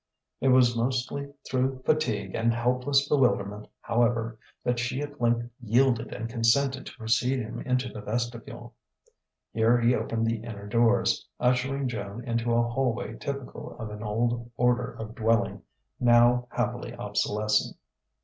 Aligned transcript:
It 0.39 0.47
was 0.47 0.75
mostly 0.75 1.31
through 1.47 1.83
fatigue 1.85 2.33
and 2.33 2.51
helpless 2.55 3.07
bewilderment, 3.07 3.67
however, 3.81 4.39
that 4.63 4.79
she 4.79 4.99
at 5.01 5.21
length 5.21 5.51
yielded 5.59 6.11
and 6.11 6.27
consented 6.27 6.87
to 6.87 6.97
precede 6.97 7.37
him 7.37 7.59
into 7.61 7.87
the 7.87 8.01
vestibule. 8.01 8.73
Here 9.53 9.79
he 9.79 9.93
opened 9.93 10.25
the 10.25 10.37
inner 10.41 10.65
doors, 10.65 11.27
ushering 11.39 11.87
Joan 11.87 12.23
into 12.27 12.51
a 12.51 12.63
hallway 12.67 13.15
typical 13.17 13.77
of 13.77 13.91
an 13.91 14.01
old 14.01 14.49
order 14.57 14.89
of 14.93 15.13
dwelling, 15.13 15.61
now 15.99 16.47
happily 16.49 16.95
obsolescent. 16.95 17.77